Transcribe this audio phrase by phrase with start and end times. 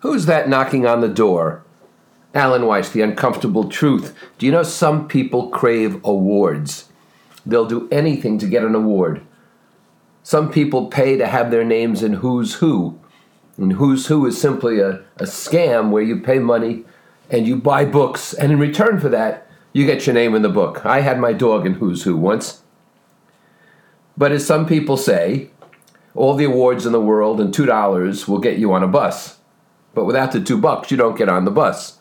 [0.00, 1.62] Who's that knocking on the door?
[2.34, 4.14] Alan Weiss, The Uncomfortable Truth.
[4.38, 6.88] Do you know some people crave awards?
[7.44, 9.22] They'll do anything to get an award.
[10.22, 12.98] Some people pay to have their names in Who's Who.
[13.58, 16.84] And Who's Who is simply a, a scam where you pay money
[17.28, 20.48] and you buy books, and in return for that, you get your name in the
[20.48, 20.84] book.
[20.84, 22.62] I had my dog in Who's Who once.
[24.16, 25.50] But as some people say,
[26.14, 29.39] all the awards in the world and $2 will get you on a bus.
[29.94, 31.98] But without the two bucks, you don't get on the bus.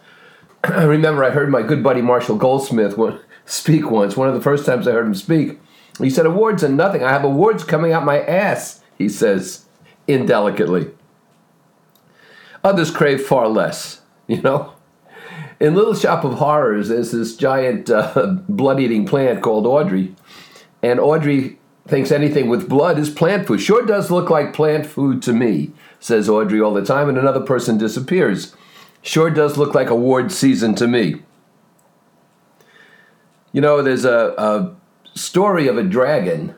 [0.63, 2.97] I remember I heard my good buddy Marshall Goldsmith
[3.45, 5.59] speak once, one of the first times I heard him speak.
[5.97, 7.03] He said, Awards are nothing.
[7.03, 9.65] I have awards coming out my ass, he says
[10.07, 10.91] indelicately.
[12.63, 14.73] Others crave far less, you know?
[15.59, 20.15] In Little Shop of Horrors, there's this giant uh, blood eating plant called Audrey.
[20.81, 23.59] And Audrey thinks anything with blood is plant food.
[23.59, 27.41] Sure does look like plant food to me, says Audrey all the time, and another
[27.41, 28.55] person disappears.
[29.01, 31.21] Sure does look like award season to me.
[33.51, 34.75] You know, there's a, a
[35.17, 36.55] story of a dragon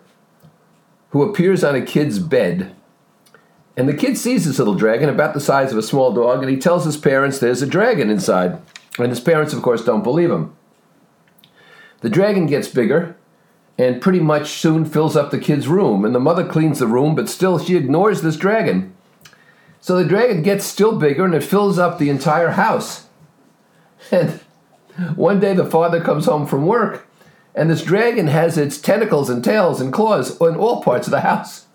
[1.10, 2.76] who appears on a kid's bed.
[3.78, 6.50] And the kid sees this little dragon about the size of a small dog, and
[6.50, 8.62] he tells his parents there's a dragon inside.
[9.00, 10.56] And his parents, of course, don't believe him.
[12.02, 13.16] The dragon gets bigger
[13.78, 16.04] and pretty much soon fills up the kid's room.
[16.04, 18.94] And the mother cleans the room, but still she ignores this dragon.
[19.82, 23.08] So the dragon gets still bigger and it fills up the entire house.
[24.12, 24.40] And
[25.16, 27.08] one day the father comes home from work
[27.54, 31.22] and this dragon has its tentacles and tails and claws in all parts of the
[31.22, 31.66] house.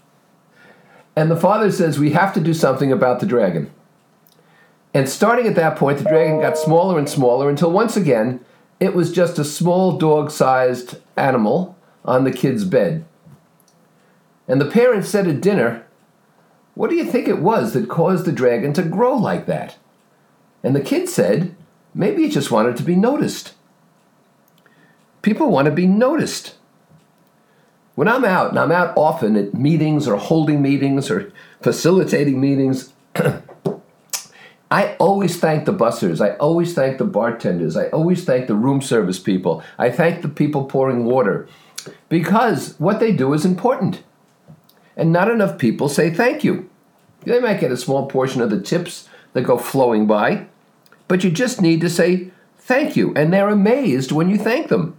[1.15, 3.71] And the father says, We have to do something about the dragon.
[4.95, 8.41] And starting at that point, the dragon got smaller and smaller until once again
[8.81, 13.05] it was just a small dog sized animal on the kid's bed.
[14.49, 15.86] And the parents said at dinner,
[16.77, 19.79] What do you think it was that caused the dragon to grow like that?
[20.63, 21.57] And the kid said,
[21.95, 23.55] Maybe it just wanted to be noticed.
[25.23, 26.57] People want to be noticed.
[27.95, 31.33] When I'm out, and I'm out often at meetings or holding meetings or
[31.63, 32.93] facilitating meetings,
[34.71, 36.21] I always thank the bussers.
[36.21, 37.75] I always thank the bartenders.
[37.75, 39.63] I always thank the room service people.
[39.79, 41.49] I thank the people pouring water
[42.11, 44.03] because what they do is important.
[44.97, 46.69] And not enough people say thank you.
[47.25, 50.47] They might get a small portion of the tips that go flowing by,
[51.09, 53.13] but you just need to say thank you.
[53.15, 54.99] And they're amazed when you thank them.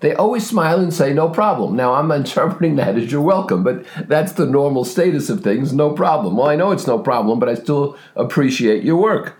[0.00, 1.76] They always smile and say, no problem.
[1.76, 5.92] Now, I'm interpreting that as you're welcome, but that's the normal status of things, no
[5.92, 6.36] problem.
[6.36, 9.36] Well, I know it's no problem, but I still appreciate your work.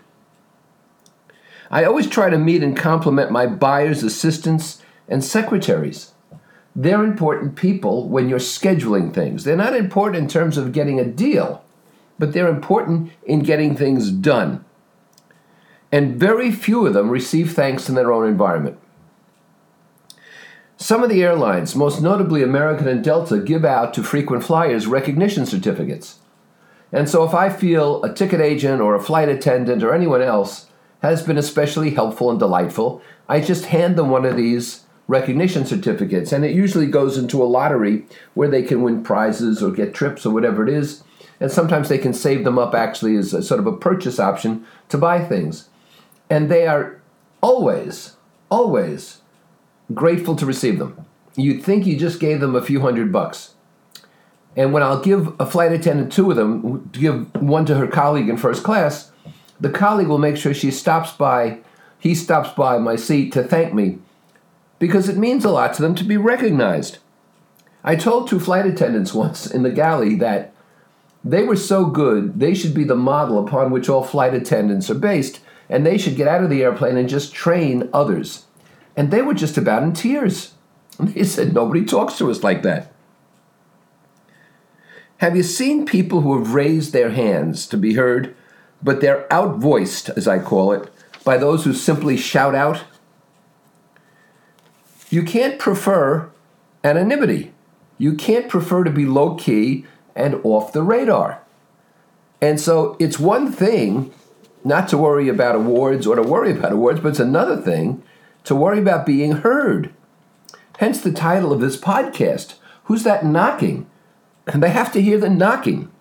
[1.69, 6.11] I always try to meet and compliment my buyers, assistants, and secretaries.
[6.75, 9.43] They're important people when you're scheduling things.
[9.43, 11.63] They're not important in terms of getting a deal,
[12.17, 14.63] but they're important in getting things done.
[15.91, 18.79] And very few of them receive thanks in their own environment.
[20.77, 25.45] Some of the airlines, most notably American and Delta, give out to frequent flyers recognition
[25.45, 26.19] certificates.
[26.91, 30.67] And so if I feel a ticket agent or a flight attendant or anyone else
[31.01, 36.31] has been especially helpful and delightful, I just hand them one of these recognition certificates.
[36.31, 40.25] And it usually goes into a lottery where they can win prizes or get trips
[40.25, 41.03] or whatever it is.
[41.41, 44.65] And sometimes they can save them up actually as a sort of a purchase option
[44.87, 45.67] to buy things.
[46.29, 47.01] And they are
[47.41, 48.15] always,
[48.49, 49.21] always
[49.93, 51.05] grateful to receive them.
[51.35, 53.55] You'd think you just gave them a few hundred bucks.
[54.55, 58.29] And when I'll give a flight attendant two of them, give one to her colleague
[58.29, 59.11] in first class,
[59.59, 61.59] the colleague will make sure she stops by,
[61.99, 63.99] he stops by my seat to thank me
[64.81, 66.97] because it means a lot to them to be recognized.
[67.83, 70.55] I told two flight attendants once in the galley that
[71.23, 74.95] they were so good, they should be the model upon which all flight attendants are
[74.95, 78.47] based, and they should get out of the airplane and just train others.
[78.97, 80.53] And they were just about in tears.
[80.97, 82.91] And they said, Nobody talks to us like that.
[85.17, 88.35] Have you seen people who have raised their hands to be heard,
[88.81, 90.91] but they're outvoiced, as I call it,
[91.23, 92.83] by those who simply shout out?
[95.11, 96.31] You can't prefer
[96.85, 97.53] anonymity.
[97.97, 99.85] You can't prefer to be low key
[100.15, 101.43] and off the radar.
[102.41, 104.13] And so it's one thing
[104.63, 108.01] not to worry about awards or to worry about awards, but it's another thing
[108.45, 109.93] to worry about being heard.
[110.79, 112.55] Hence the title of this podcast
[112.85, 113.87] Who's That Knocking?
[114.47, 115.91] And they have to hear the knocking.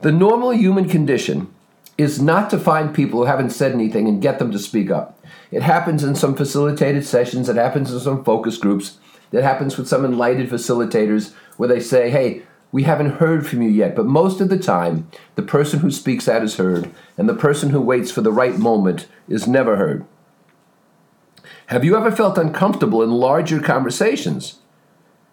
[0.00, 1.54] The normal human condition
[1.96, 5.17] is not to find people who haven't said anything and get them to speak up.
[5.50, 8.98] It happens in some facilitated sessions, it happens in some focus groups,
[9.32, 13.68] it happens with some enlightened facilitators where they say, hey, we haven't heard from you
[13.68, 17.34] yet, but most of the time, the person who speaks out is heard, and the
[17.34, 20.04] person who waits for the right moment is never heard.
[21.66, 24.58] Have you ever felt uncomfortable in larger conversations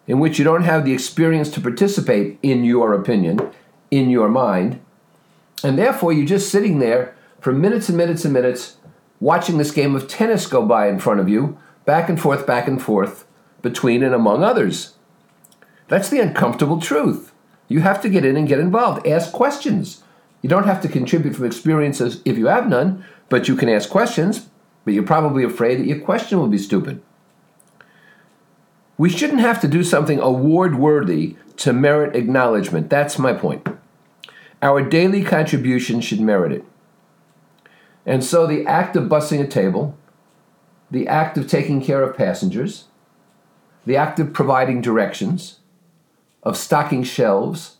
[0.06, 3.50] in which you don't have the experience to participate in your opinion,
[3.90, 4.80] in your mind,
[5.64, 8.76] and therefore you're just sitting there for minutes and minutes and minutes
[9.20, 12.66] watching this game of tennis go by in front of you, back and forth, back
[12.68, 13.26] and forth,
[13.62, 14.94] between and among others?
[15.88, 17.32] That's the uncomfortable truth.
[17.68, 19.06] You have to get in and get involved.
[19.06, 20.02] Ask questions.
[20.42, 23.88] You don't have to contribute from experiences if you have none, but you can ask
[23.90, 24.46] questions,
[24.84, 27.02] but you're probably afraid that your question will be stupid.
[28.98, 32.88] We shouldn't have to do something award worthy to merit acknowledgement.
[32.88, 33.66] That's my point.
[34.62, 36.64] Our daily contribution should merit it.
[38.06, 39.98] And so the act of bussing a table,
[40.90, 42.84] the act of taking care of passengers,
[43.84, 45.58] the act of providing directions,
[46.44, 47.76] of stocking shelves,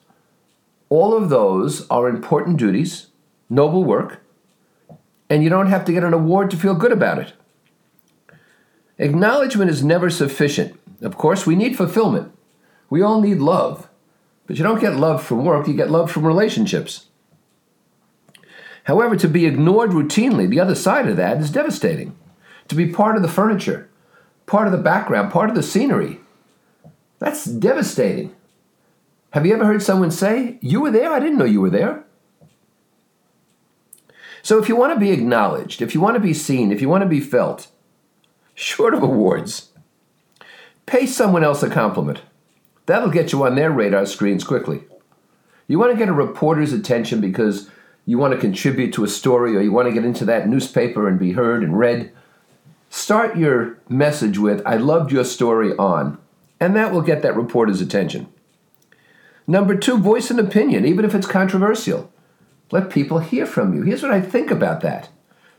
[0.89, 3.07] all of those are important duties,
[3.49, 4.23] noble work,
[5.31, 7.33] and you don't have to get an award to feel good about it.
[8.99, 10.79] Acknowledgement is never sufficient.
[11.03, 12.33] Of course, we need fulfillment.
[12.89, 13.89] We all need love.
[14.47, 17.07] But you don't get love from work, you get love from relationships.
[18.87, 22.17] However, to be ignored routinely, the other side of that is devastating.
[22.69, 23.89] To be part of the furniture,
[24.47, 26.21] part of the background, part of the scenery,
[27.19, 28.35] that's devastating.
[29.33, 31.13] Have you ever heard someone say, You were there?
[31.13, 32.05] I didn't know you were there.
[34.43, 36.89] So, if you want to be acknowledged, if you want to be seen, if you
[36.89, 37.67] want to be felt,
[38.55, 39.71] short of awards,
[40.87, 42.23] pay someone else a compliment.
[42.87, 44.85] That'll get you on their radar screens quickly.
[45.67, 47.69] You want to get a reporter's attention because
[48.07, 51.09] you want to contribute to a story or you want to get into that newspaper
[51.09, 52.13] and be heard and read.
[52.89, 56.19] Start your message with, I loved your story on,
[56.61, 58.29] and that will get that reporter's attention.
[59.47, 62.13] Number two, voice an opinion, even if it's controversial.
[62.71, 63.83] Let people hear from you.
[63.83, 65.09] Here's what I think about that.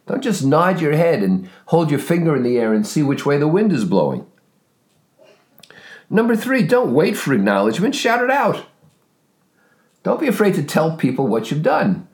[0.07, 3.25] Don't just nod your head and hold your finger in the air and see which
[3.25, 4.25] way the wind is blowing.
[6.09, 8.65] Number three, don't wait for acknowledgement, shout it out.
[10.03, 12.07] Don't be afraid to tell people what you've done.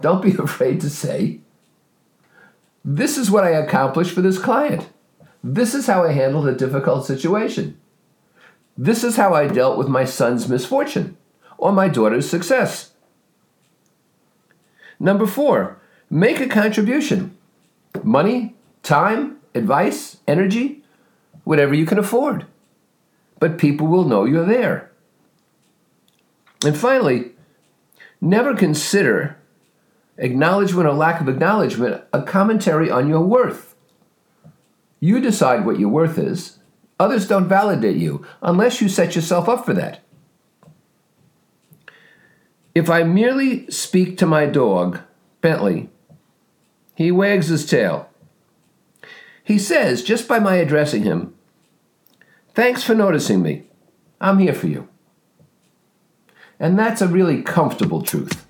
[0.00, 1.40] Don't be afraid to say,
[2.84, 4.88] This is what I accomplished for this client.
[5.42, 7.78] This is how I handled a difficult situation.
[8.76, 11.16] This is how I dealt with my son's misfortune
[11.58, 12.92] or my daughter's success.
[14.98, 15.80] Number four,
[16.10, 17.36] make a contribution.
[18.02, 20.82] Money, time, advice, energy,
[21.44, 22.46] whatever you can afford.
[23.38, 24.90] But people will know you're there.
[26.64, 27.32] And finally,
[28.20, 29.39] never consider
[30.20, 33.74] acknowledgement or lack of acknowledgement a commentary on your worth.
[35.00, 36.60] You decide what your worth is,
[37.00, 40.00] Others don't validate you unless you set yourself up for that.
[42.74, 45.00] If I merely speak to my dog,
[45.40, 45.88] Bentley,
[46.94, 48.10] he wags his tail.
[49.42, 51.34] He says, just by my addressing him,
[52.52, 53.62] Thanks for noticing me.
[54.20, 54.88] I'm here for you.
[56.58, 58.44] And that's a really comfortable truth.